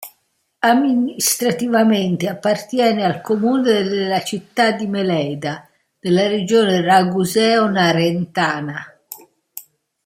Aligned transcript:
Amministrativamente 0.63 2.27
appartiene 2.27 3.05
al 3.05 3.21
comune 3.21 3.61
della 3.83 4.23
città 4.23 4.71
di 4.71 4.87
Meleda, 4.87 5.69
nella 5.99 6.27
regione 6.27 6.81
raguseo-narentana. 6.81 8.83